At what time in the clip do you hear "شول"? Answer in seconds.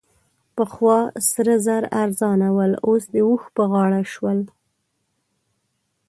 4.13-4.39